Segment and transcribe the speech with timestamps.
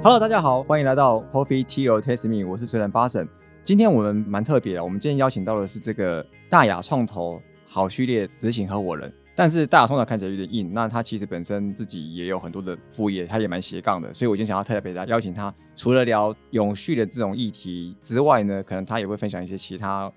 [0.00, 3.28] Hello，大家好，欢迎来到 Coffee Tea or Taste Me，我是主持人巴神。
[3.64, 9.12] 今天我们蛮特别的，我们今天邀请到的是这个大雅创投好序列执行合伙人。
[9.34, 20.10] 但是大雅创投看起来有点硬，那他其实本身自己也有很多的副业，他也蛮斜杠的，所以我今天想要特别的邀请他，除了聊永续的这种议题之外呢，可能他也会分享一些其他，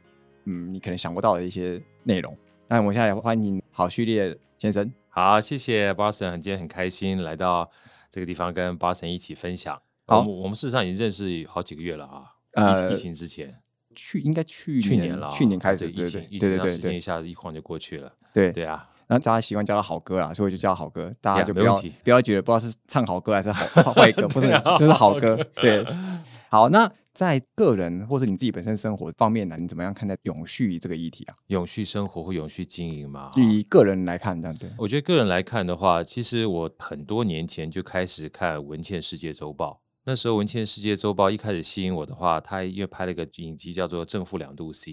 [0.46, 2.38] 嗯，你可能想不到的一些内容。
[2.68, 4.94] 那我们现在欢迎好序列先生。
[5.10, 7.70] 好，谢谢 Boston，今天很开心来到
[8.12, 9.82] 这个地方跟 Boston 一起分享。
[10.08, 13.62] 好我们我们事实上已经认识好几个月了啊，呃疫疫情之前，
[13.96, 18.12] 去应该去去年了啊，去年开始，疫情疫对对情时间一对对下子一晃就过去了。
[18.34, 18.52] 对。
[18.52, 25.38] 对啊，然后大家习惯叫他好哥啦，所以我就叫他好哥，大家就不要没问题不要觉得不知道是唱好歌还是好坏歌，不是， 这是好歌。
[25.56, 25.86] 对，
[26.50, 31.36] 好，那在个人或是你自己本身生活方面呢，你怎么样看待永续这个议题啊？
[31.48, 39.82] 永续生活或永续经营嘛，哈以个人来看，这样对，我觉得个人来看的话，其实我很多年前就开始看《文茜世界周报》。
[40.04, 44.92] 那时候《文茜世界周报》一开始吸引我的话，它因为拍了一个影集叫做《正负两度 C》，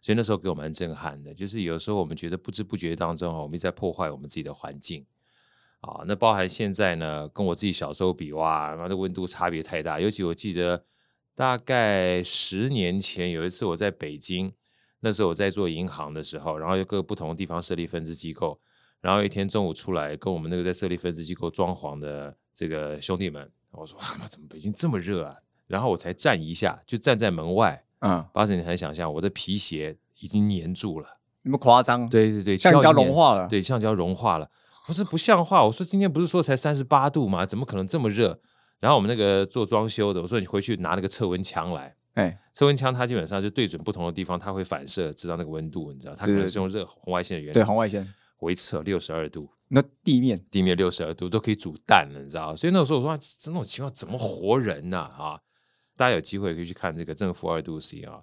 [0.00, 1.32] 所以那时候给我蛮震撼的。
[1.32, 5.06] 就是有时候我们觉得不知不觉当中，我们一直在破坏我们自己的环境
[5.82, 6.02] 啊。
[6.04, 10.00] 那包含现在呢，跟我自己小时候比，哇，那的温度差别太大。
[10.00, 10.82] 尤其我记得
[11.40, 14.52] 大概十年前有一次我在北京，
[15.00, 18.60] 那时候我在做银行的时候，然后有各个不同的地方设立分支机构。
[19.00, 25.34] 然后有一天中午出来，跟我们那个在设立分支机构装潢的这个兄弟们，我说：“啊，怎么北京这么热啊？”
[25.66, 31.08] 然后我才站一下，就站在门外，嗯，八十你很想象，我的皮鞋已经粘住了。
[31.40, 34.50] 那么夸张，，对对对，橡胶融化了，，对，橡胶融化了。
[34.86, 37.46] 不是不像话，我说今天不是说才三十八度吗？
[37.46, 38.38] 怎么可能这么热？
[38.80, 41.94] 然后我们那个做装修的，我说你回去拿那个测温枪来。
[42.14, 47.54] 哎，测温枪它基本上就对准不同的地方，它会反射，知道那个温度，你知道，它可能是用热红外线的原理。
[47.54, 48.06] 对，红外线，
[48.40, 52.56] 我一测六十二度，那地面，地面六十二度都可以煮蛋了，你知道？
[52.56, 55.40] 所以那个时候我说，啊这种情况怎么活人呢、啊？
[55.96, 58.20] 大家有机会可以去看这个正负二度 C 啊，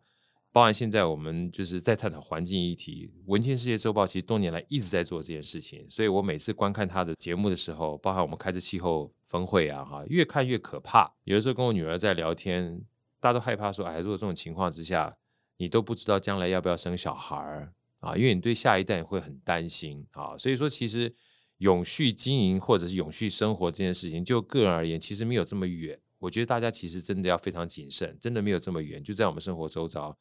[0.57, 11.13] 包含现在我们就是在探讨环境议题，《文茜世界周报》其实多年来一直在做这件事情，所以我每次观看他的节目的时候，包含我们开这气候峰会啊，哈，越看越可怕。
[11.25, 12.81] 有的时候跟我女儿在聊天，
[13.19, 15.15] 大家都害怕说，哎，如果这种情况之下，
[15.57, 21.13] 你都不知道将来要不要生小孩儿啊，因为你对下一代会很担心啊，所以说其实
[21.59, 25.99] 永续经营或者是永续生活这件事情，就个人而言，其实没有这么远。
[26.17, 30.17] 我觉得大家其实真的要非常谨慎，真的没有这么远，就在我们生活周遭。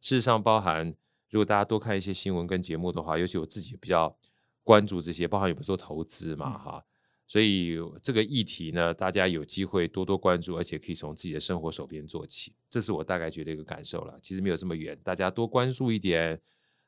[0.00, 0.94] 事实上，包含
[1.30, 4.16] 如果大家多看一些新闻跟节目的话，尤其我自己比较
[4.62, 6.84] 关注这些，包含有没有做投资嘛，哈。
[7.28, 14.16] 所以这个议题呢，大家有机会多多关注，而且可以从自己的生活手边做起，这是我大概觉得一个感受了。
[14.22, 16.40] 其实没有这么远，大家多关注一点，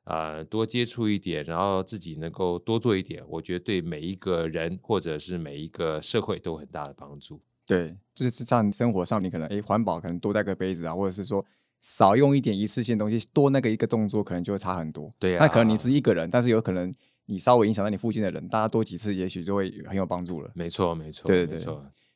[0.05, 7.43] 呃，多接触一点，然后自己能够多做一点，我觉得对每一个人或者是每一个社会都有很大的帮助。
[7.67, 11.45] 对，就是像，生活上你可能哎环保，可能多带个杯子啊，或者是说
[11.81, 15.13] 少用一点一次性东西，多那个一个动作，可能就会差很多。
[15.19, 16.95] 对啊那可能你是一个人，但是有可能
[17.27, 20.51] 你稍微影响到你附近的人，大家多几次，也许就会很有帮助了。
[20.55, 21.75] 没错，没错，对对对。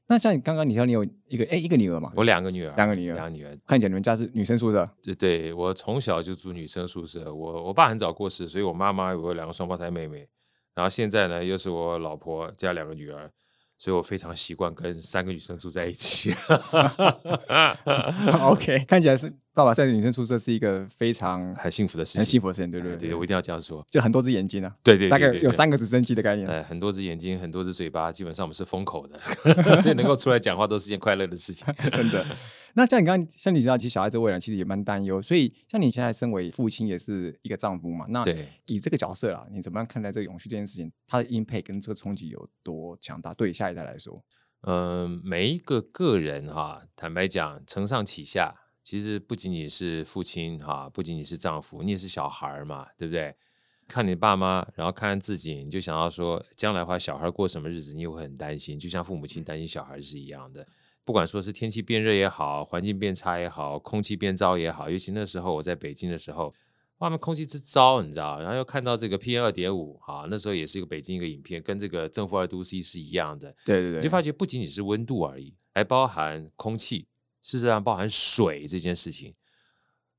[0.09, 3.57] 那像你刚刚你说你有一个哎一个女儿嘛，我两个女儿，两个女儿两个女儿。
[3.67, 10.29] 看起来你们家是女生宿舍，对对，我从小就住女生宿舍，我我爸很早过世，所以我妈妈有两个双胞胎妹妹，
[10.75, 13.31] 然后现在呢又是我老婆加两个女儿，
[13.83, 16.33] 所以我非常习惯跟三个女生住在一起。
[18.41, 22.95] OK，看起来是爸爸在女生宿舍是一个非常很幸福的事情，很幸福的事情，对不对？
[22.95, 23.85] 哎对我一定要这样说。
[23.91, 26.47] 就很多只眼睛啊，对对对大概有三个直升机的概念。
[26.47, 29.19] 呃，很多只眼睛，很多只嘴巴，基本上我们是封口的，
[29.83, 31.67] 所以能够出来讲话都是件快乐的事情。
[31.91, 32.25] 真的。
[32.75, 40.91] 那像你刚刚，像你知道，其实小孩子未来其实也蛮担忧，所以像你现在身为父亲，也是一个丈夫嘛，那对，以这个角色啊，你怎么样看待这个永续这件事情？
[41.07, 43.35] 它的 impact 跟这个冲击有多强大？
[43.35, 44.25] 对下一代来说，
[44.63, 53.35] 嗯，每一个个人哈，坦白讲，承上启下，其实不仅仅是父亲哈，不仅仅是丈夫，你也是小孩儿嘛，对不对？
[53.89, 60.67] 看你爸妈，然后看看自己，你就想到说，将来的话，小孩过什么日子，你也会很担心，就像父母亲担心小孩是一样的。
[61.05, 66.55] 不管说是天气变热也好，环境变差也好，空气变糟也好，尤其那时候我在北京的时候，
[66.99, 77.09] 外面空气之糟，你知道，然后又看到这个 PM 二点五，啊，那时候也是一个北京一个影片，跟这个正负二度 C 是一样的，对对对，你就发觉不仅仅是温度而已，还包含空气，
[77.43, 79.35] 事实上包含水这件事情。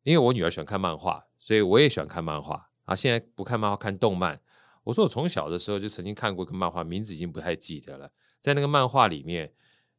[0.03, 2.93] 因为我女儿喜欢看漫画，所以我也喜欢看漫画啊。
[2.93, 4.41] 现在不看漫画，看动漫。
[4.83, 8.11] 我说我从小的时候就曾经看过一个漫画，名字已经不太记得了。
[8.41, 9.53] 在那个漫画里面，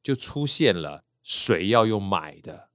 [0.04, 2.68] 就出现了水要用买的，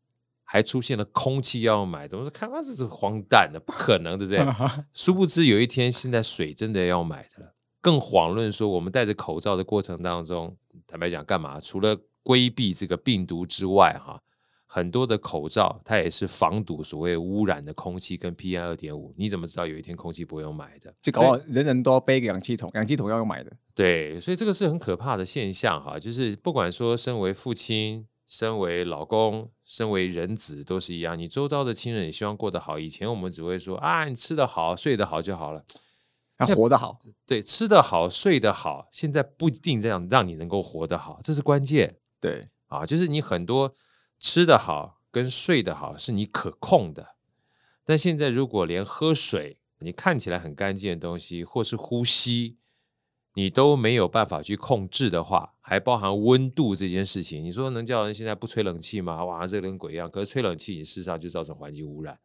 [0.43, 2.17] 还出现了空气要用买的。
[2.17, 4.43] 我说看，那这是荒诞的，不可能，对不对？
[4.91, 7.53] 殊不知有一天，现在水真的要买的了。
[7.79, 11.59] 更遑论说，我们戴着口罩的过程当中，坦白讲，干嘛？
[11.59, 14.19] 除了规避这个病毒之外，哈，
[14.71, 19.11] 很多的口罩它也是防堵所谓污染的空气跟 PM 二点五。
[19.17, 20.93] 你怎么知道有一天空气不用买的？
[21.01, 23.51] 就搞不好人人都要背个氧气筒，氧气筒要用买的。
[23.73, 25.97] 对，所以这个是很可怕的现象哈。
[25.97, 31.17] 就是不管说身为父亲、身为老公、身为人子，都是一样。
[31.17, 32.77] 你周遭的亲人也希望过得好。
[32.77, 35.65] 以前我们只会说啊，你吃得好、睡得好就好了。
[36.37, 41.97] 要活得好，对，吃得好、睡得好，现在不一定这样让你能够活得好，这是关键。
[42.21, 43.73] 对啊，就是你很多
[44.19, 47.15] 吃得好跟睡得好是你可控的，
[47.85, 52.57] 但现在如果连喝水，你看起来很干净的东西，或是呼吸，
[53.33, 59.23] 你都没有办法去控制的话，还包含温度这件事情，你说能叫人现在不吹冷气吗？
[59.23, 60.11] 哇，热跟鬼一样。
[60.11, 62.19] 可是吹冷气，你事实上就造成环境污染。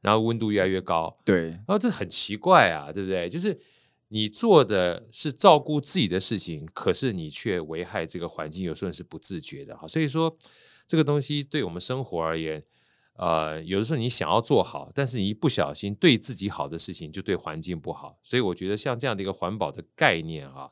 [0.00, 3.28] 然后温度越来越高，对，然后这很奇怪啊，对不对？
[3.28, 3.60] 就是
[4.08, 9.86] 你做的是照顾自己的事情，可是你却危害这个环境，有时候是不自觉的哈。
[9.86, 10.34] 所以说，
[10.90, 12.60] 这个东西对我们生活而言，
[13.12, 18.18] 呃，有的时候你想要做好，但是你一不小心对自己好的事情，就对环境不好。
[18.24, 20.68] 所以我觉得像这样的一个环保的概念啊。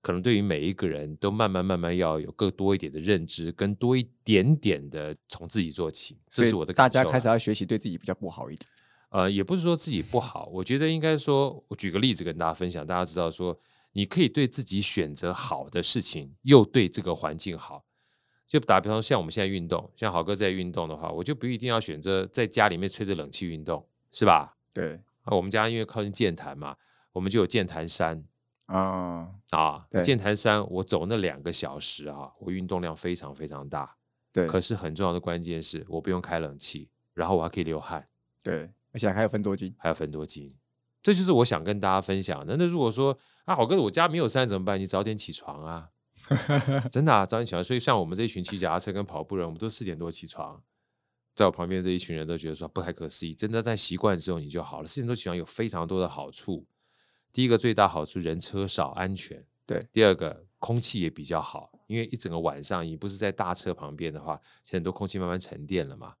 [0.00, 8.66] 可能对于每一个人都慢慢慢慢要有更多一点的认知，跟多一点点的从自己做起，这是我的大家开始要学习对自己比较不好一点。
[9.10, 13.60] 呃，也不是说自己不好，我觉得应该说，我举个例子跟大家分享，大家知道说，
[13.92, 17.84] 你可以对自己选择好的事情，又对这个环境好。
[18.50, 24.56] 就打比方，像我们现在运动，像好哥在运动的话，我就不一定要选择在家里面吹着冷气运动，是吧？
[24.72, 25.00] 对。
[25.22, 26.76] 啊，我们家因为靠近剑潭嘛，
[27.12, 28.24] 我们就有剑潭山。
[28.66, 29.84] 啊啊！
[30.02, 33.96] 剑潭山，我走那两个小时啊，我运动量非常非常大。
[34.32, 38.08] 对，可是很重要的关键是我不用开冷气，然后我还可以流汗。
[38.42, 40.56] 对，而且还有分多金，还有分多金，
[41.02, 42.56] 这就是我想跟大家分享的。
[42.56, 44.80] 那如果说啊，好哥，我家没有山怎么办？
[44.80, 45.90] 你早点起床啊！
[46.90, 47.62] 真的啊，早点起床。
[47.62, 50.62] 所以像我们这一群骑脚踏车跟跑步人，我们都四点多起床。
[51.34, 53.32] 在我旁边这一群人都觉得说不太可思议。
[53.32, 54.86] 真的在习惯之后你就好了。
[54.86, 56.66] 四点多起床有非常多的好处。
[57.32, 59.44] 第一个最大好处，人车少，安全。
[59.64, 66.14] 对，第二个空气也比较好，因为一整个晚上你不是在大车旁边的话，很多空气慢慢沉淀了嘛。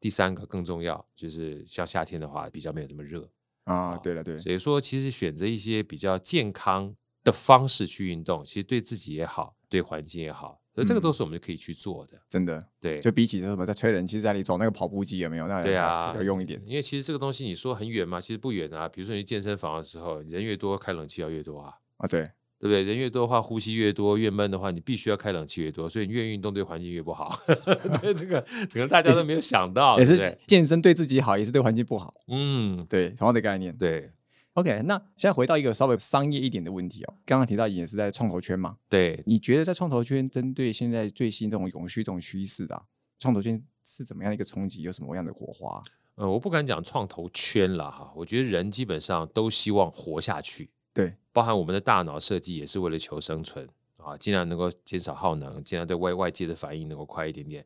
[0.00, 3.30] 第三个更重要，就是像夏天的话，比较没有那么热
[3.64, 3.96] 啊。
[3.98, 6.94] 对了，对，所以说其实选择一些比较健康
[7.26, 10.60] 的方式去运动，其实对自己也好，对环境也好。
[10.72, 12.62] 所以这个都是我们可以去做的，真的。
[12.80, 15.48] 对，就比起什么在吹冷气，在里走那个跑步机有没有？
[15.48, 16.62] 那对啊，要用一点。
[16.64, 18.20] 因为其实这个东西你说很远嘛？
[18.20, 18.88] 其实不远啊。
[18.88, 21.72] 比如说你健身房的时候，人越多，开冷气要越多啊。
[21.96, 22.20] 啊，对，
[22.60, 22.82] 对不对？
[22.82, 25.88] 人越多的话，呼吸越多，越闷的话，你必须要开冷气越多。
[25.88, 27.40] 所以你越运动，对环境越不好。
[28.00, 28.40] 对这个，
[28.70, 32.12] 可能大家都没有想到，也是健身对自己好，也是对环境不好。
[32.28, 33.74] 嗯，对，同样的概念。
[33.74, 34.12] 对。
[34.56, 37.14] OK，那现在回到一个稍微商业一点的问题哦。
[37.26, 42.84] 刚刚提到也是在创投圈嘛，对，你觉得在创投圈针对现在最新这种永续这种趋势啊，
[43.18, 44.80] 创投圈是怎么样一个冲击？
[44.80, 45.82] 有什么样的火花？
[46.14, 53.68] 呃，我不敢讲创投圈了哈，我觉得人基本上都希望活下去，对，包含我们的大脑设计也是为了求生存
[53.98, 57.62] 啊，尽量能够减少耗能，尽量对外外界的反应能够快一点点。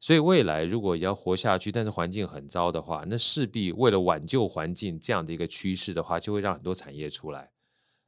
[0.00, 7.50] 所以未来如果要活下去，但是环境很糟的话，那势必为了挽救环境这样的一个趋势的话，就会让很多产业出来。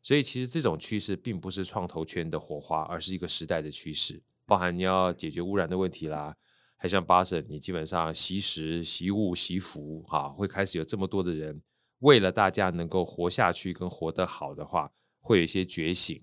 [0.00, 4.22] 所以其实这种趋势并不是创投圈的火花，而是一个时代的趋势。
[4.46, 6.34] 包含你要解决污染的问题啦，
[6.76, 11.62] 还像巴神，你基本上习食、习物、习服，哈，会开始有这么多的人
[12.00, 16.20] 为了大家能够活下去跟活得好的话，会有一些觉醒。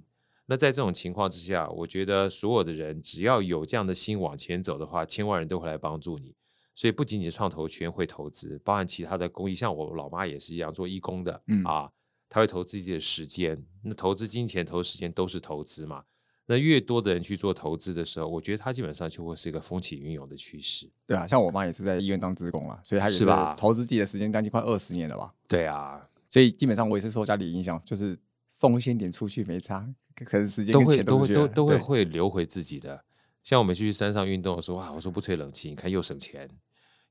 [0.50, 6.34] 那在这种情况之下，我觉得所有的人只要有这样的心往前走的话，千万人都会来帮助你。
[6.74, 11.92] 所以不仅仅创投圈会投资，包含其他的公益，像我老妈也是一样做义工的，嗯啊，
[12.28, 13.64] 他会投资自己的时间。
[13.84, 16.04] 那投资金钱、投时间都是投资嘛。
[16.48, 20.90] 那越多的人去做投资的时候，我觉得他基本上就会是一个风起云涌的趋势。
[21.06, 23.24] 对啊，像我妈也是在医院当职工了，所以她也是
[23.56, 25.32] 投资自己的时间将近快二十年了吧？
[25.48, 28.18] 对啊，所以基本上我也是受家里影响，就是
[28.60, 29.88] 奉献点出去没差。
[30.26, 33.04] 可能时间都会都会都都会会留回自己的。
[33.42, 36.48] 像我们去山上运动的时候，啊，我说不吹冷气，你看又省钱，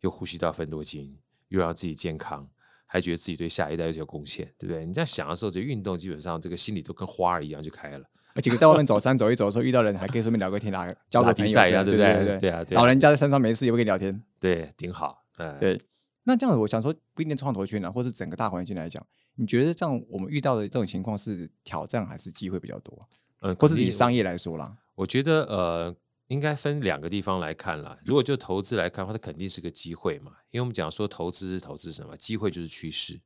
[0.02, 2.47] 又呼吸到分多精，又让自己健康，
[2.85, 4.85] 还觉得自己对下一代有贡献，对不对？
[4.85, 8.05] 你这样想的时候，这运动基本上这个心里都跟花儿一样就开了。
[8.35, 12.38] 而且在外面走 山走一走的时候，遇到人还可以顺便聊个天，啊， 交个朋友呀，对不对？
[12.38, 15.25] 对啊，老人家在山上没事也会跟你聊天，对，挺好。
[15.59, 15.81] 对，
[16.25, 19.05] 那这样子，我想说，不一定创投圈呢，或是整个大环境来讲，
[19.38, 23.09] 你觉得这样我们遇到的这种情况是挑战还是机会比较多？
[23.40, 27.97] 呃，或是以商业来说啦，我觉得呃，应该分两个地方来看啦。
[28.04, 33.21] 如果就投资来看的话，它肯定是个机会嘛，因为我们讲说投资投资什么，机会就是趋势。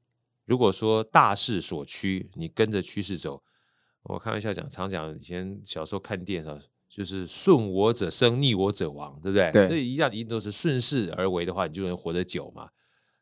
[0.45, 3.43] 如果说大势所趋，你跟着趋势走，
[4.03, 9.51] 我开玩笑讲，常讲以前小时候看电视，就是顺我者生，逆我者亡，对不对？
[9.51, 12.69] 对所以一样一定都是顺势而为的话，你就能活得久嘛。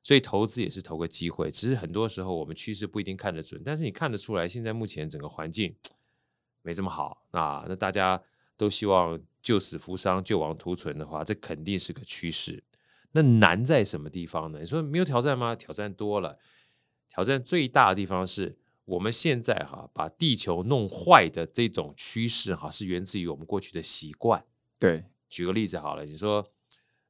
[0.02, 5.74] 所以投资也是投个机会，只是很多时候我们趋势不一定看得准，但是你看得出来，现在目前整个环境
[6.62, 7.64] 没这么好啊。
[7.68, 8.22] 那大家
[8.56, 12.62] 都希望救死扶伤、救亡图存的话，这肯定是个趋势。
[13.12, 14.60] 那难在什么地方呢？
[14.60, 15.54] 你说没有挑战吗？
[15.54, 16.38] 挑战多了，
[17.08, 24.44] 挑战最大的地方是我们现在哈把地球弄坏的这种趋势哈，是源自于我们过去的习惯。
[24.78, 26.46] 对，举个例子好了，你说，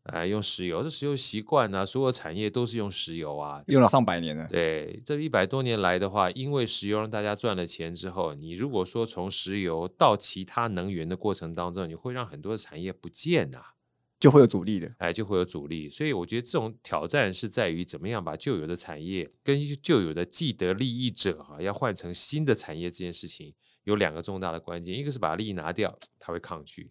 [0.04, 3.62] 呃，用石油，这石油习惯啊，所有产业都是用石油啊。
[3.66, 4.48] 用了上百年了。
[4.48, 13.74] 对，这一百多年来的话，因为石油让大家赚了钱之后，你如果说从石油到其他能源的过程当中，你会让很多的产业不见啊，
[14.18, 14.90] 就会有阻力的。
[14.96, 15.88] 哎，就会有阻力。
[15.90, 23.52] 所以我觉得这种挑战是在于怎么样把旧有的产业跟旧有的既得利益者哈、要换成新的产业这件事情，
[23.84, 26.86] 有两个重大的关键，一个是把利益拿掉， 他会抗拒；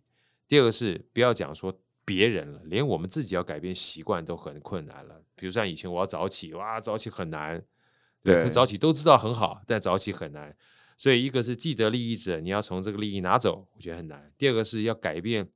[0.48, 1.76] 第二个是不要讲说
[2.10, 5.22] 别人了，连我们自己要改变习惯都很困难了。
[5.36, 7.64] 比如像以前我要早起，哇，早起很难，
[8.24, 10.56] 对，对可早起都知道很好，但早起很难。
[10.98, 15.48] 所以一个是既得利益者，你要从这个利益拿走，我觉得很难；第二个是要改变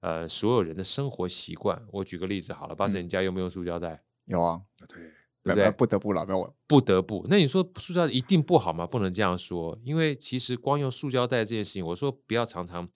[0.00, 1.84] 呃所有人的生活习惯。
[1.92, 4.02] 我举个例子好了，巴士，你家用不用塑胶袋？
[4.24, 5.10] 有啊，对，对
[5.42, 5.70] 不不对？
[5.72, 7.26] 不得不了，没有不得不。
[7.28, 8.86] 那你说塑胶一定不好吗？
[8.86, 12.88] 不能这样说，因为其实光用塑胶袋这件事情，我说不要常常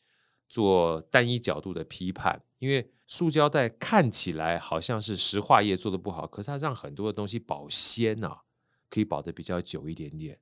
[0.53, 8.43] 做单一角度的批判，因为塑胶袋看起来好像是石化业做的不好，可是它让很多的东西保鲜啊，
[8.91, 10.39] 可以保得比较久一点点。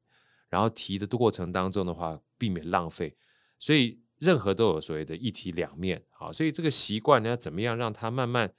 [0.48, 3.16] 然后提的过程当中的话，避免浪费，
[3.60, 6.32] 所以任何都有所谓的一体两面啊。
[6.32, 8.52] 所以这个习惯呢，要怎么样让它慢慢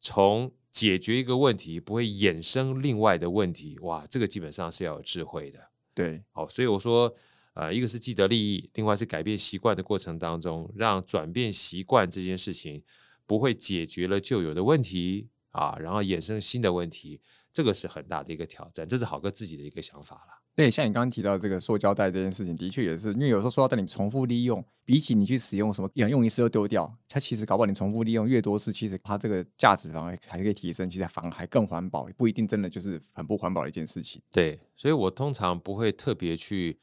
[0.00, 3.76] 从解决一个问题，不会衍生另外的问题？
[3.80, 5.58] 哇，这个基本上是要有智慧的。
[5.92, 7.12] 对，好，所以我说，
[7.54, 12.82] 呃，一个是既得利益，另外是改变习惯的过程当中，让转变习惯这件事情
[13.26, 17.20] 不会解决了旧有的问题啊，然后衍生新的问题，
[17.52, 18.88] 这个是很大的一个挑战。
[18.88, 20.42] 这是好哥自己的一个想法了。
[20.54, 34.20] 对，像你刚刚提到这个塑胶袋这件事情，的确也是，因为有时候塑胶袋你重复利用，比起你去使用什么用用一次就丢掉，它其实搞不好你重复利用越多次，其实它这个价值反而还可以提升，其实反而还更环保，不一定真的就是很不环保的一件事情。
[34.30, 36.78] 对，所以我通常不会特别去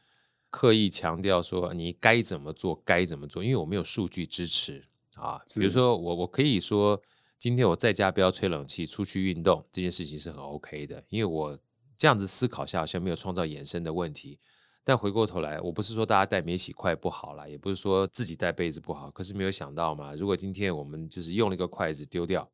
[0.50, 5.42] 刻意强调说你该怎么做，该怎么做，因为我没有数据支持啊。
[5.56, 7.02] 比如说我我可以说，
[7.38, 11.60] 今天我在家不要吹冷气，出去运动这件事情是很 OK 的，因为我
[11.98, 14.40] 这样子思考下好像没有创造衍生的问题。
[14.84, 22.50] 但回过头来，我不是说大家带免洗筷不好啦，也不是说自己带被子不好，可是没有想到嘛，如果今天我们就是用了一个筷子丢掉，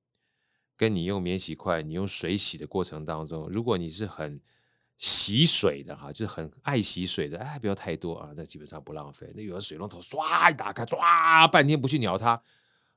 [0.76, 4.42] 跟你用免洗筷，你用水洗的过程当中，如果你是很
[4.98, 9.32] 洗水的哈，就是很爱洗水的，哎，不要太多啊，那基本上不浪费。
[9.36, 12.42] 那有的水龙头唰一打开，唰半天不去鸟它，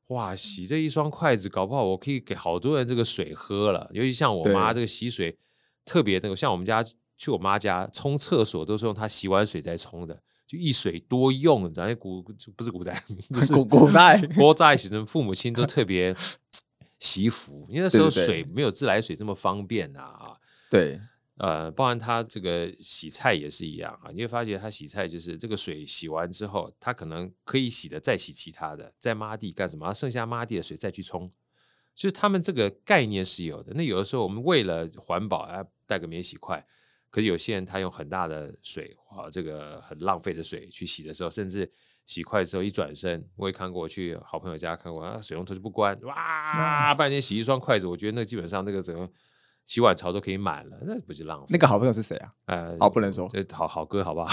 [0.08, 3.90] 哇，洗这一双筷子，搞不好我可以给好多人这个水喝了。
[3.92, 5.36] 尤其像我妈这个洗水
[5.84, 6.84] 特别那个，像我们家
[7.16, 12.22] 去我妈家冲厕所都是用她洗完水再冲的，就一水多用，然后古
[12.54, 13.02] 不是古代，
[13.34, 16.14] 就是古古代国在其实父母亲都特别
[17.00, 20.36] 惜福，因为那时候水没有自来水这么方便啊啊。
[20.70, 21.00] 对
[21.38, 29.92] 呃，包含他这个洗菜也是一样啊，你会发觉他洗菜就是这个水洗完之后，他可能可以洗的再洗其他的，再抹地干什么？
[29.94, 31.32] 剩下抹地的水再去冲，
[31.94, 33.72] 就是他们这个概念是有的。
[33.74, 36.66] 那有的时候我们为了环保啊，带个免洗筷，
[37.08, 41.70] 可是有些人他用很大的水啊，这个很浪费的水去洗的时候，甚至
[42.04, 49.08] 洗筷的时候一转身，我也看过，我去好朋友家看过，啊，水龙头就不关，哇，半天洗一双筷子，我觉得那基本上那个整个
[49.68, 51.46] 洗碗槽都可以满了，那不是浪费？
[51.50, 52.32] 那个好朋友是谁啊？
[52.46, 54.28] 呃，哦不能说呃，好好哥，好不好？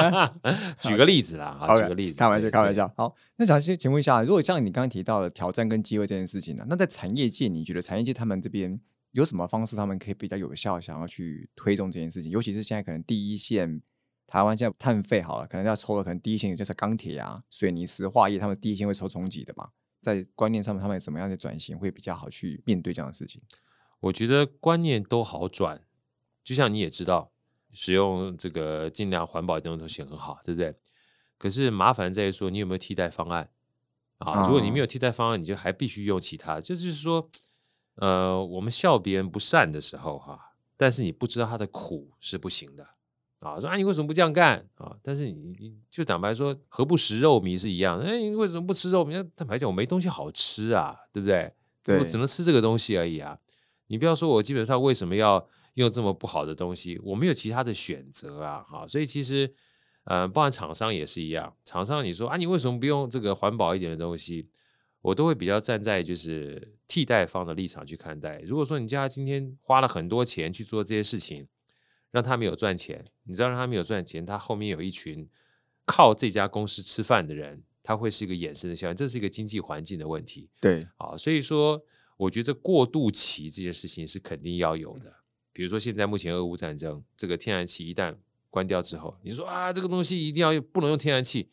[0.80, 2.90] 举个例子啦，啊，OK，举个例子，开玩笑，开玩笑。
[2.96, 8.80] 好，那想先请问一下，如果像你刚刚提到的挑战跟机会这件事情呢、那在产业界，你觉得产业界他们这边
[9.12, 12.30] 有什么方式，他们可以比较有效，想要去推动这件事情？
[12.30, 13.82] 尤其是现在可能第一线，
[14.26, 19.68] 台湾现在碳费好了，可能要抽的，可能第一线就是钢铁啊、水泥、石化业，他们第一线会抽冲击的嘛。
[20.00, 23.40] 在观念上面，他们怎么样的转型会比较好去面对这样的事情？
[24.04, 25.80] 我觉得观念都好转，
[26.44, 27.30] 就像你也知道，
[27.72, 30.74] 使用这个尽量环保的东西很好，对不对？
[31.38, 33.50] 可是麻烦在于说，你有没有替代方案
[34.18, 34.46] 啊？
[34.46, 36.60] 如果你没有替代方案，你就还必须用其他。
[36.60, 37.30] 就是说，
[37.96, 42.86] 呃，我们笑别人不善的时候哈、但是你不知道他的苦是不行的
[43.38, 43.58] 啊。
[43.58, 44.96] 说啊，你为什么不这样干啊？
[45.02, 48.04] 但是你你就坦白说，何不食肉糜是一样的。
[48.04, 49.26] 哎，你为什么不吃肉糜？
[49.34, 51.54] 坦白讲，我没东西好吃啊，对不对？
[51.82, 53.38] 对我只能吃这个东西而已啊。
[53.86, 59.54] 你不要说我基本上为什么要用这么不好的东西，我没有其他的选择啊，哈，所以其实
[60.04, 64.48] 呃，包含厂商也是一样，厂商你说啊，你为什么不用这个环保一点的东西？
[65.02, 68.40] 我都会比较站在就是替代方的立场去看待。
[68.40, 71.46] 如果说你家今天花了很多钱去做这些事情，
[72.10, 75.28] 让他没有赚钱，你知道让他没有赚钱，他后面有一群
[75.84, 80.48] 靠这家公司吃饭的人，他会是一个衍生的效应，这是一个经济环境的问题。
[80.58, 81.84] 对，啊，所以说
[82.16, 85.14] 我觉得过渡期这件事情是肯定要有的。
[85.52, 88.16] 比如说现在目前俄乌战争，这个天然气一旦
[88.50, 91.50] 关掉之后，你说啊，这个东西一定要用，不能用天然气。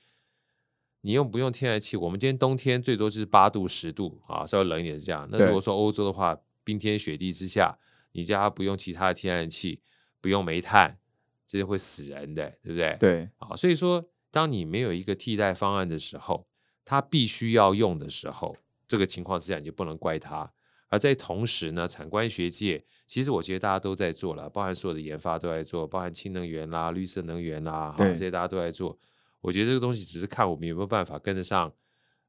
[1.04, 1.98] 你用不用天然气？
[1.98, 5.28] 我们今天冬天最多就是八度、十度啊，稍微冷一点是这样。
[5.32, 7.80] 那如果说欧洲的话，冰天雪地之下，
[8.12, 9.82] 你家不用其他的天然气，
[10.22, 11.00] 不用煤炭，
[11.48, 12.98] 这些会死人的，对不对？
[13.00, 16.48] 对，啊，所以说，当你没有一个替代方案的时候，
[16.86, 18.56] 它必须要用的时候，
[18.92, 20.52] 这个情况之下你就不能怪他。
[20.90, 29.00] 而在同时呢，产官学界其实我觉得大家都在做了，包含所有的研发都在做，包含氢能源啦、绿色能源啦，哈，这些大家都在做。
[29.40, 31.74] 我觉得这个东西只是看我们有没有办法跟得上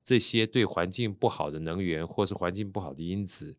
[0.04, 3.56] 这些对环境不好的能源，或是环境不好的因子，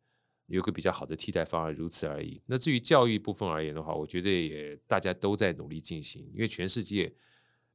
[0.47, 2.41] 有个比较好的替代方案，如此而已。
[2.45, 7.13] 那至于教育部分而言的话，我觉得也大家都在努力进行，因为全世界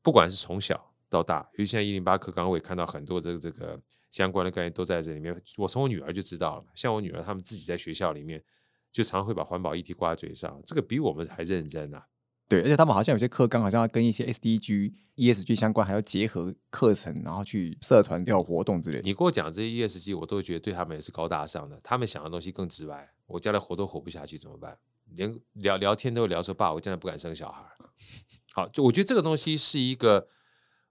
[0.02, 3.78] 不管是从小到大，尤其像一零八课，刚刚我也看到很多的这个
[4.10, 5.34] 相关的概念都在这里面。
[5.56, 8.42] 我从我女儿就知道了，像我女儿他们自己在学校里面
[8.90, 12.06] 就常会把环保议题挂在嘴上，这个比我们还认真啊。
[12.48, 19.02] 对，而且他们好像有些课纲好像要跟一些 SDG、ESG 相关，还要结合课程，然后去社团要活动之类。
[19.04, 21.78] 你跟我讲这些 ESG，我都觉得对他们也是高大上的。
[21.84, 23.12] 他们想的东西更直白。
[23.26, 24.78] 我将来活都活不下去怎么办？
[25.14, 27.62] 连聊聊天都聊说爸，我将来不敢生小孩。
[28.54, 30.28] 好，就我觉得这个东西是一个。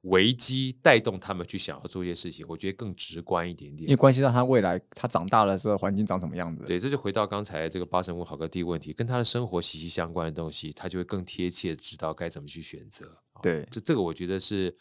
[0.08, 6.66] 危机带动他们去想要做一些事情，我觉得更直观一点点，因为关系到他未来他长大了之后环境长什么样子。
[6.66, 13.18] 对，这就回到刚才这个八神问好哥第一个问题，跟他的生活息息相关的东西，他就会更贴切知道该怎么去选择。
[13.42, 14.76] 对，这这个我觉得是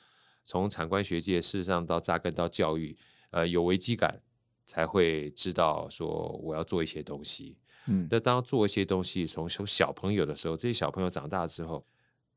[0.44, 2.96] 从产官学界事实上到扎根到教育，
[3.30, 4.20] 呃，有危机感
[4.64, 7.58] 才会知道说我要做一些东西。
[7.86, 11.84] 嗯，那当做一些东西从从小朋友的时候，这些小朋友长大之后，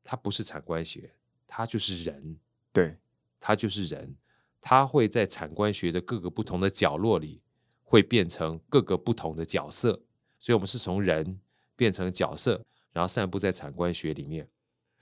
[0.02, 1.12] 他不是产官学，
[1.46, 2.38] 他就是人。
[2.72, 2.96] 对，
[3.40, 4.16] 他就是人，
[4.60, 7.42] 他会在产官学的各个不同的角落里，
[7.82, 10.02] 会变成各个不同的角色。
[10.38, 11.40] 所以，我们是从人
[11.74, 14.48] 变成角色，然后散布在产官学里面。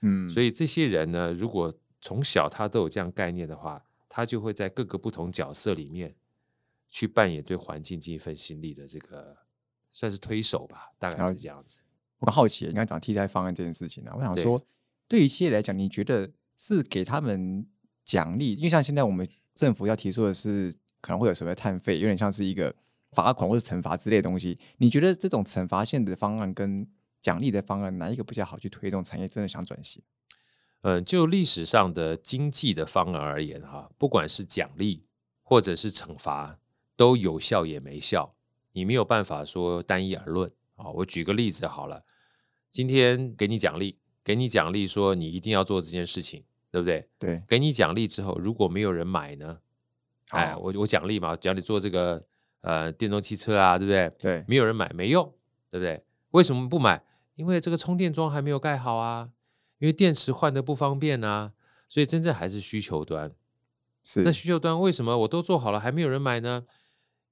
[0.01, 6.15] 嗯，所以这些人呢，如果从小他都有这样概念的话，他就会在各个不同角色里面
[6.89, 9.37] 去扮演对环境尽一份心力的这个，
[9.91, 11.81] 算是推手吧，大概是这样子。
[12.17, 14.59] 我好奇，你刚讲替代方案这件事情呢，我想说，
[15.07, 16.31] 对于企业来讲，你觉得？
[16.59, 17.65] 是给他们
[18.03, 22.75] 奖励，因为像现在我们政府要提出的是可能会有什么碳费，有点像是一个
[23.11, 24.59] 罚款或者惩罚之类的东西。
[24.77, 26.85] 你觉得这种惩罚性的方案跟
[27.21, 30.03] 奖励的方案，哪一个比较好去推动产业真的想转型？
[30.81, 35.05] 嗯，就历史上的经济的方案而言，哈，不管是奖励
[35.41, 36.59] 或者是惩罚，
[36.97, 38.35] 都有效也没效，
[38.73, 40.89] 你没有办法说单一而论啊。
[40.89, 42.03] 我举个例子好了，
[42.69, 46.43] 今天给你奖励，给你奖励说你一定要做这件事情。
[46.71, 47.07] 对不对？
[47.17, 49.59] 对，给你奖励之后，如果没有人买呢？
[50.29, 52.23] 哎，我我奖励嘛，奖励做这个
[52.61, 54.09] 呃电动汽车啊，对不对？
[54.19, 55.33] 对，没有人买没用，
[55.71, 56.03] 对不对？
[56.31, 57.03] 为什么不买？
[57.35, 59.29] 因为这个充电桩还没有盖好啊，
[59.79, 61.53] 因为电池换的不方便啊，
[61.87, 63.31] 所以真正还是需求端。
[64.03, 66.65] 是，那需求端为什么我都做好了还没有人买呢？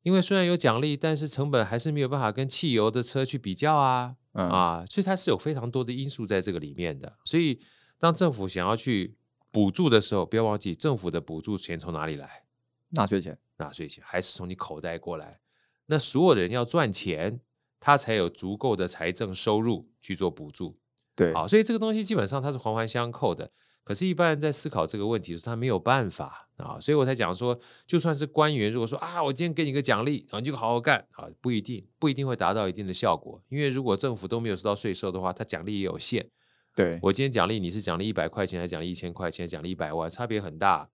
[0.04, 7.18] 因为虽然有奖励，但是成本还是没有办法跟汽油的车去比较啊啊，所以它是有非常多的因素在这个里面的。
[7.26, 7.60] 所以
[8.00, 9.18] 当政府想要去
[9.52, 12.44] 补助的时候，不要忘记政府的补助钱从哪里来？
[12.90, 15.40] 纳税钱，纳税钱还是从你口袋过来？
[15.88, 17.40] 那所有的人要赚钱，
[17.80, 20.78] 他才有足够的财政收入去做补助。
[21.16, 23.52] 对，好，所以这个东西基本上它是环环相扣的。
[23.84, 36.30] 可是，一般人在思考这个问题的时候，他没有办法啊，所以我才讲说，就算是官员，如果说啊，我今天给你个奖励，啊，你就好好干啊，不一定，不一定会达到一定的效果，因为如果政府都没有收到税收的话，他奖励也有限。
[36.78, 40.88] 对我今天奖励你是奖励一百块钱，还是奖励一千块钱，奖励一百万，差别很大。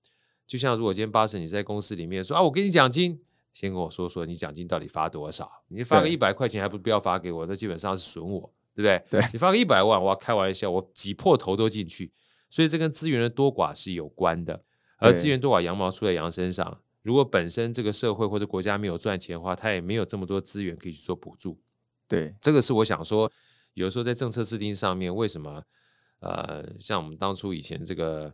[0.47, 3.19] 就像如果今天八十你在公司里面说啊，我给你奖金，
[3.51, 5.51] 先跟我说说你奖金到底发多少？
[5.67, 9.19] 你发个一百块钱还不不要发给我，这基本上是损我，对不对？
[9.19, 12.13] 对你发个一百万，我要开玩笑，我挤破头都进去。
[12.49, 14.63] 所以这跟资源的多寡是有关的，
[14.99, 16.79] 而资源多寡羊毛出在羊身上。
[17.01, 21.59] 如果本身这个社会或者国家没有赚钱的话，他也没有这么多资源可以去做补助。
[22.07, 23.29] 对，这个是我想说。
[23.73, 25.63] 有时候在政策制定上面，为什么
[26.19, 28.33] 呃，像我们当初以前这个，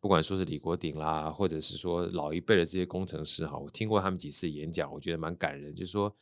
[0.00, 5.74] 不管说是李国鼎啦，或者是说老一辈的这些工程师哈，我听过他们几次演讲，我觉得蛮感人。
[5.74, 6.14] 就是说，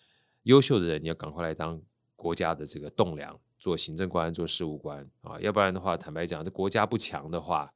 [0.42, 1.80] 优秀的人你要赶快来当
[2.14, 7.72] 国家的这个栋梁，做行政官、做事务官啊，要不然的话，坦白讲，这国家不强的话，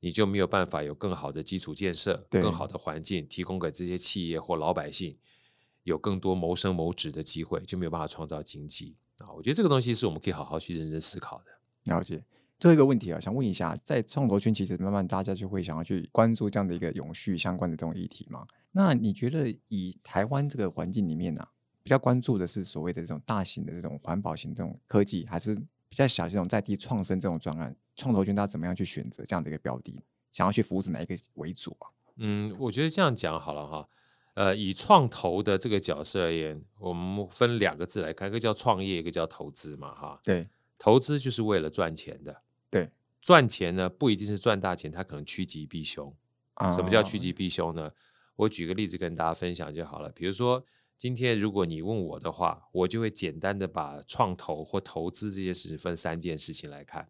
[0.00, 5.16] 你就没有办法有更好的基础建设、更好的环境，提供给这些企业或老百姓
[5.84, 9.32] 有更多谋生谋职的机会，就没有办法创造经济啊。
[9.32, 11.44] 我觉得这个东西是我们可以好好去认真思考的。
[11.84, 12.24] 了解。
[12.58, 18.46] 最后一个问题啊，想问一下，在创投圈其实慢慢大家就会想要去关注这样的一个永续相关的这种议题嘛？
[18.72, 21.46] 那你觉得以台湾这个环境里面呢、
[21.82, 25.54] 比较关注的是所谓的这种大型的这种环保型这种科技，还是
[25.88, 27.76] 比较小型这种在地创生这种专案？
[27.94, 30.02] 创投圈它怎么样去选择这样的一个标的？
[30.32, 31.88] 想要去扶持哪一个为主啊？
[32.16, 33.86] 嗯，我觉得这样讲好了哈。
[34.36, 40.20] 呃，以创投的这个角色而言，我们分两个字来看，一个叫创业，一个叫投资嘛哈。
[40.22, 40.46] 对
[40.78, 42.90] 投资就是为了赚钱的，对
[43.22, 46.14] 赚钱呢不一定是赚大钱，它可能趋吉避凶。
[46.52, 47.90] 啊什么叫趋吉避凶呢？
[48.36, 50.10] 我举个例子跟大家分享就好了。
[50.10, 50.62] 比如说，
[50.98, 57.08] 今天如果你问我的话，我就会简单的把创投或投资这件事情分三件事情来看。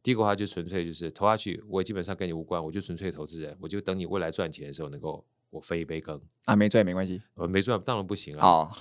[0.00, 6.20] 第一个话就纯粹就是投下去，我基本上跟你无关，我就纯粹投资人，我就等你未来赚钱的时候能够我分一杯羹。
[6.44, 8.72] 啊，没赚也没关系呃，没赚当然不行啊，哦，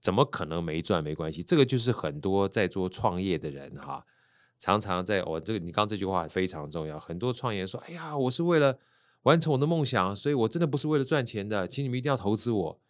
[0.00, 1.42] 怎么可能没赚没关系？
[1.42, 4.06] 这个就是很多在做创业的人哈，
[4.58, 6.98] 常常在我、这个你刚刚这句话非常重要。
[6.98, 8.78] 很多创业人说：“哎呀，我是为了
[9.22, 12.80] 完成我的梦想，所以我真的不是为了赚钱的，请你们一定要投资我。”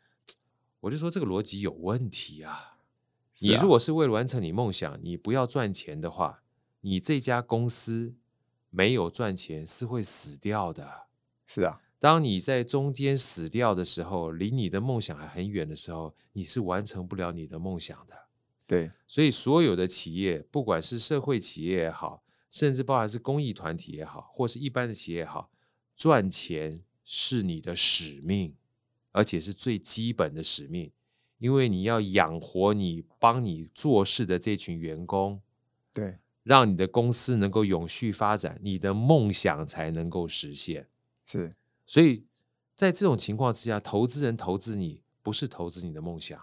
[0.81, 2.79] 我就说这个逻辑有问题啊！
[3.41, 6.43] 你如果是为了完成你梦想，你不要赚钱的话，
[6.81, 8.15] 你这家公司
[8.71, 11.03] 没有赚钱是会死掉的。
[11.47, 18.29] 是啊，当你在中间死掉的时候，离你的梦想还很远的时候，你是完成不了你的梦想的。
[18.67, 25.51] 对所以，所有的企业，不管是社会企业也好，甚至包含是公益团体也好，或是一般的企业也好，
[25.95, 28.55] 赚钱是你的使命，
[29.13, 30.93] 而且是最基本的使命，
[31.39, 35.43] 因为你要养活你帮你做事的这群员工，
[35.93, 40.89] 对让你的公司能够永续发展，你的梦想才能够实现。
[41.27, 41.53] 是
[41.90, 42.24] 所以
[42.76, 46.40] 在这种情况之下，投资人投资你，不是投资你的梦想，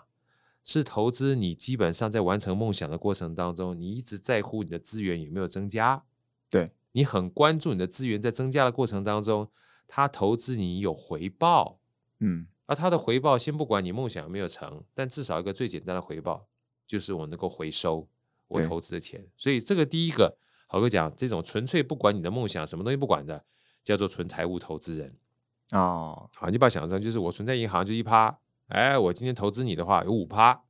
[0.61, 6.03] 是投资你基本上在完成梦想的过程当中，你一直在乎你的资源有没有增加，
[6.49, 9.49] 对你很关注你的资源在增加的过程当中，
[9.87, 11.79] 他投资你有回报，
[12.19, 16.49] 嗯而他的回报先不管你梦想有没有成，但至少一个最简单的回报
[16.85, 18.05] 就是我能够回收
[18.49, 19.25] 我投资的钱。
[19.37, 23.45] 所以这个第一个，好哥讲，这种纯粹不管你的梦想，什么东西不管的，
[23.81, 25.15] 叫做纯财务投资人。
[25.71, 30.63] 哦好，你把它想成就是我存在银行就一趴，哎，我今天投资你的话有五趴，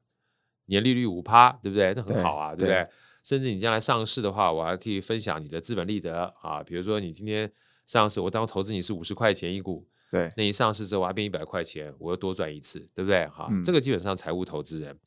[0.65, 1.93] 年利率五趴，对不对？
[1.95, 2.89] 那很好啊，对不对对？
[3.23, 6.63] 甚至你将来上市的话，我还可以分享你的资本利得啊。
[6.63, 7.51] 比如说你今天
[7.85, 13.27] 上市，我当投资你是五十块钱一股，对那你上市之后我还变一百块钱，我又多赚一次，对不对？
[13.27, 14.97] 哈，嗯这个基本上财务投资人。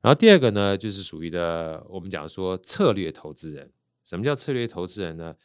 [0.00, 3.70] 然后第二个呢，就是属于的我们讲说策略投资人。
[4.02, 5.36] 什么叫策略投资人呢？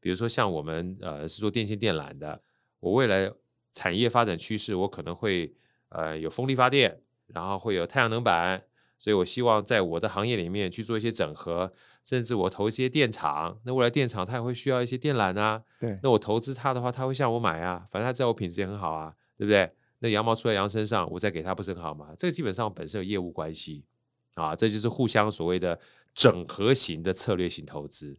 [0.00, 2.40] 比如说像我们呃是做电线电缆的，
[2.80, 3.32] 我未来
[3.72, 5.54] 产业发展趋势，我可能会
[5.90, 8.64] 呃有风力发电，然后会有太阳能板，
[8.98, 11.72] 所以我希望在我的行业里面去做一些整合，
[12.04, 19.70] 甚至我投一些电厂，那未来电厂它也会需要一些电缆啊，对那我投资它的话，它会向我买啊，反正他知道我品质也很好啊，对不对？
[20.00, 22.14] 那羊毛出在羊身上，我再给它不是很好吗？
[22.16, 23.84] 这个基本上本身有业务关系
[24.34, 25.78] 啊，这就是互相所谓的
[26.14, 28.16] 整合型的策略型投资。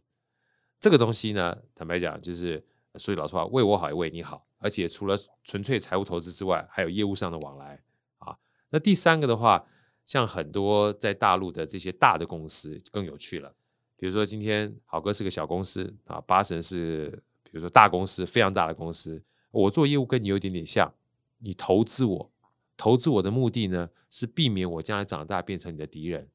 [0.78, 2.62] 这个东西呢，坦白讲，就是
[2.96, 7.82] 说句老实话，为我好也为你好，而且除了纯粹财务投资之外，还有业务上的往来
[8.18, 8.36] 啊。
[8.70, 9.66] 那第三个的话，
[10.06, 13.54] 像很多在大陆的这些大的公司更有趣了。
[13.96, 20.94] 比如说今天好哥是个小公司啊，八神是比如说大公司，非常大的公司，我做业务跟你有一点点像，
[21.38, 22.30] 你投资我，
[22.76, 26.28] 投资我的目的呢是避免我将来长大变成你的敌人。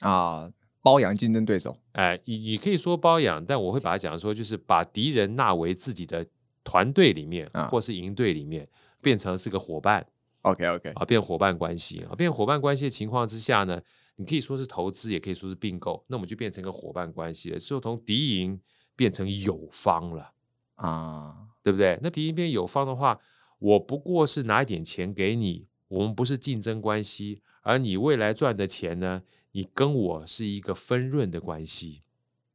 [0.00, 6.26] 啊，包养竞争对手，哎，你你可以说包养，但我会把它讲说，就是把敌人纳为自己的
[6.64, 8.68] 团队里面，啊或是营队里面，
[9.00, 10.06] 变成是个伙伴
[10.42, 13.80] OK OK，啊，变伙伴关系啊，变伙伴关系的情况之下呢，
[14.16, 18.60] 你可以说是投资，也可以说是并购，那我们就变成一个伙伴关系了，之后从敌营
[18.96, 20.32] 变成友方了，
[20.74, 21.98] 啊，对不对？
[22.02, 23.20] 那敌营变友方的话，
[23.58, 29.22] 我不过是拿一点钱给你，我们不是竞争关系，而你未来赚的钱呢，
[29.52, 32.02] 你跟我是一个分润的关系。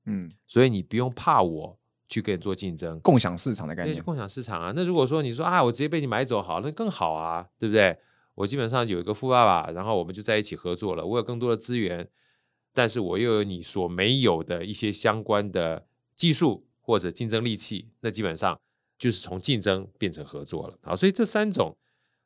[0.05, 1.76] 嗯，所以你不用怕我
[2.07, 4.73] 去跟你做竞争，共享市场的概念，共享市场啊。
[4.75, 7.97] 那如果说你说啊，我直接被你买走好，那更好啊，对不对？
[8.35, 12.07] 我基本上有一个富爸爸，然后我们就在一起合作了，我有更多的资源，
[12.73, 18.59] 但是我又有你所没有的一些相关的技术或者竞争利器，那基本上
[18.99, 20.95] 就是从竞争变成合作了啊。
[20.95, 21.75] 所以这三种，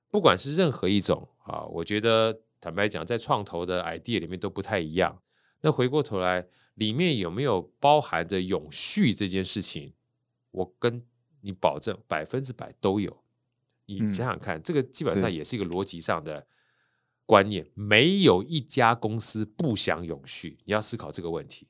[0.10, 5.18] 不管是任何一种啊，我觉得坦白讲，在创投的 idea 里面都不太一样。
[5.62, 6.46] 那回过头来，
[6.82, 9.94] 里面有没有包含着永续这件事情？
[10.50, 11.06] 我跟
[11.42, 13.24] 你保证百分之百都有。
[13.86, 16.48] 你嗯想想看，这个基本上也是一个逻辑上的
[17.28, 20.58] 观念，没有一家公司不想永续。
[20.66, 21.68] 你要思考这个问题，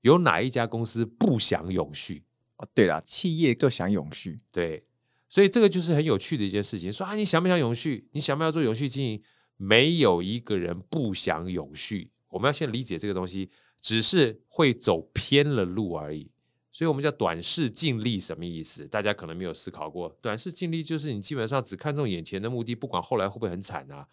[0.00, 2.24] 有哪一家公司不想永续？
[2.56, 4.84] 哦，对了，企业都想永续，对，
[5.28, 6.92] 所以这个就是很有趣的一件事情。
[6.92, 8.08] 说啊，你想不想永续？
[8.10, 9.22] 你想不想做永续经营？
[9.56, 12.10] 没有一个人不想永续。
[12.30, 13.48] 我们要先理解这个东西，
[13.80, 16.30] 只是会走偏了路而已。
[16.70, 18.86] 所以我们叫短视尽力，什么意思？
[18.86, 20.16] 大家可能没有思考过。
[20.20, 24.06] 短视尽力就是你基本上只看重眼前的目的，不管后来会不会很惨啊。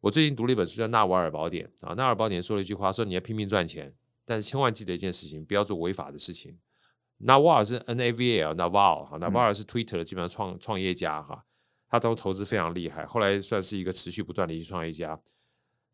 [0.00, 6.58] 我最近读了一本书叫《纳瓦尔宝典》啊，《纳瓦尔宝典》说了一句话，说你要拼命赚钱，但是千万记得一件事情，不要做违法的事情。
[7.18, 11.44] 纳瓦尔是 N A V L，纳瓦尔哈，纳瓦尔是 Twitter 的基本上创创业家哈，
[11.88, 15.20] 他都投资非常厉害，后来算是一个持续不断的一创业家。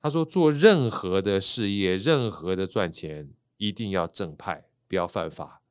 [0.00, 5.62] 他说，做任何的事业，任何的赚钱，一定要正派，不要犯法，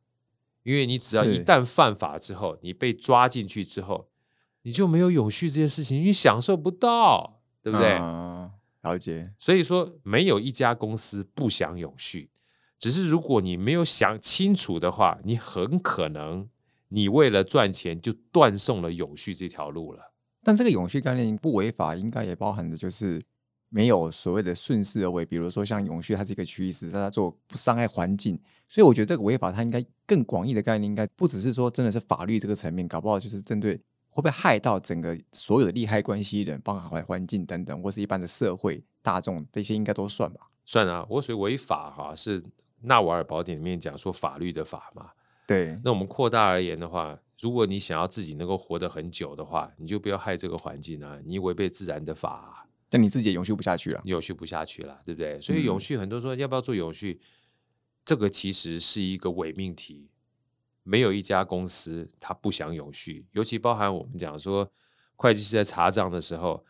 [0.64, 4.10] 因为你只要一旦犯法之后，你被抓进去之后，
[4.64, 7.98] 你就没有永续这件事情，你享受不到，对不对？
[8.00, 8.52] 嗯
[8.84, 12.30] 了解，所以说，没有一家公司不想永续，
[12.78, 16.48] 只是如果你没有想清楚的话，你很可能
[16.90, 20.14] 你为了赚钱就断送了永续这条路了。
[20.42, 23.22] 但这个永续概念不违法，应该也包含的就是
[23.70, 33.76] 没有所谓的顺势而为，比如说像永续，它是一个趋势，大家做不伤害环境，所以我觉得这个违法它应该更广义的概念，应该不只是说真的是法律这个层面，搞不好就是针对
[34.10, 40.50] 会不会害到整个所有的利害关系人，包含环境等等，或是一般的社会大众，这些应该都算吧？
[40.66, 42.44] 算啊，我所谓违法哈、是
[42.82, 45.12] 纳瓦尔宝典里面讲说法律的法嘛。
[45.46, 54.02] 对，那我们扩大而言的话，如果你想要自己能够活得很久的话，你就不要害这个环境啊，你违背自然的法啊、但你自己也永续不下去了。
[54.06, 55.40] 永续不下去了，对不对？
[55.42, 57.20] 所以嗯永续很多说要不要做永续，
[58.06, 60.10] 这个其实是一个伪命题。
[60.84, 64.72] 没有一家公司它不想永续，尤其包含我们讲说，
[65.18, 66.64] 会计师在查账的时候，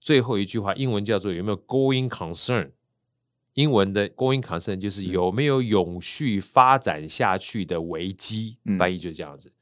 [0.00, 2.72] 最后一句话英文叫做有没有 going concern，
[3.54, 9.52] 英文的 going concern 就是有没有永续发展下去的危机，嗯翻译就是这样子。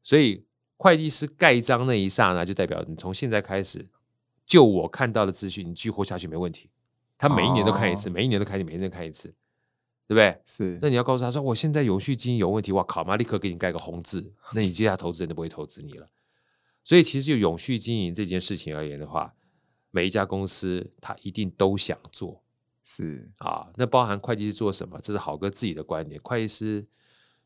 [0.00, 0.44] 所以
[0.76, 3.88] 会计师盖章那一刹那，就代表你从现在开始，
[4.46, 6.70] 就我看到的资讯，你继续活下去没问题。
[7.16, 9.28] 他每一年都看一次，哦每一年都看，你每一年都看一次，
[10.06, 10.38] 对不对？
[10.44, 16.08] 是，那你要告诉他说，我现在永续经营有问题，哇靠妈，立刻给你盖个红字，那你接下来投资人都不会投资你了。
[16.82, 19.34] 所以其实就永续经营这件事情而言的话，
[19.90, 22.42] 每一家公司他一定都想做
[22.82, 23.70] 是，啊。
[23.76, 26.20] 那包含会计师做什么，这是好哥自己的观点。
[26.20, 26.86] 会计师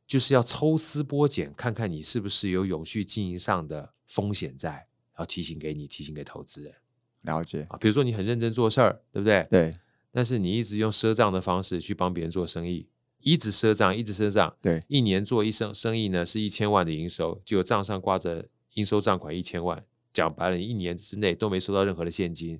[0.06, 6.74] 就是要抽丝剥茧，看看你是不是有永续经营上的风险在，然后提醒给你，提醒给投资人
[7.22, 7.76] 了解，啊。
[7.78, 9.46] 比如说你很认真做事儿，对不对？
[9.50, 9.74] 对
[10.10, 12.88] 但是你一直用赊账的方式去帮别人做生意，
[13.20, 22.58] 一直赊账，一直赊账，对，一年做一生生意呢是一千万的营收，结果账上挂着应收账款一千万，讲白了，你一年之内都没收到任何的现金，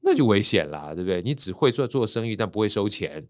[0.00, 1.20] 那就危险啦，对不对？
[1.22, 3.26] 你只会做做生意，但不会收钱，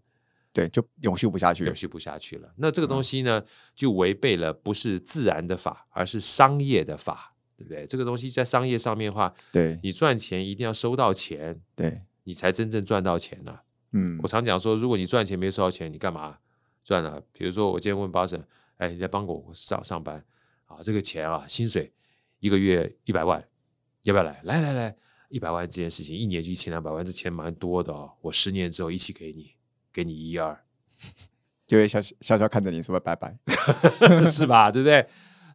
[0.53, 1.75] 对，就永续不下去了永。
[1.75, 2.53] 续不下去了。
[2.57, 3.43] 那这个东西呢，
[3.75, 7.85] 就违背了不是自然的法，而是商业的法，对不对？
[7.87, 16.37] 这个东西在商业上面的话，对你赚钱一定要收到钱，对，你才真正赚到钱了、嗯我，常讲说，如果你赚钱没收到钱，你干嘛
[16.83, 17.21] 赚了？
[17.33, 18.41] 比如说，我今天问巴神，
[18.77, 20.23] 哎，你在帮我上上班
[20.65, 21.91] 啊，这个钱啊，薪水
[22.39, 23.43] 一个月一百万，
[24.03, 24.39] 要不要来？
[24.43, 24.95] 来来来，
[25.29, 28.13] 一百万这件事情，一年就一千两百万，这钱蛮多的哦。
[28.21, 29.51] 我十年之后一起给你，
[29.91, 30.63] 给你一二，
[31.65, 33.35] 就会笑笑笑看着你说拜拜。
[34.29, 34.71] 是吧？
[34.71, 35.07] 对不对？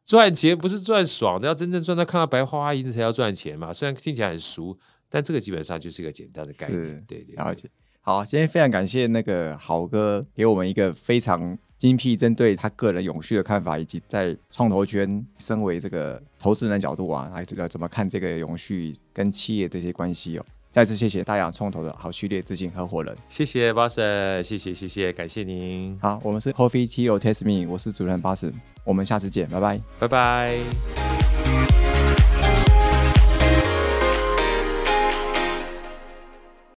[0.05, 3.73] 赚钱不是赚爽的，要真正赚到看到白花花银子才要赚钱嘛。
[3.73, 4.77] 虽然听起来很俗，
[5.09, 7.69] 但这个基本上就是一个简单的概念对对，了解。
[8.01, 20.45] 好，今天非常感谢那个豪哥给我们一个非常精辟针对他个人永续的看法，以及在创投圈身为这个投资人的角度啊，来这个怎么看这个永续跟企业这些关系哦。
[20.73, 23.15] 再次谢谢大洋创投的好序列执行合伙人。
[23.29, 28.51] 谢谢巴神，谢谢谢谢，感谢您，好，我们是 Coffee Tea or Taste Me，我是主持人巴士，
[28.83, 29.81] 我们下次见，拜拜。
[30.01, 31.42] 拜拜。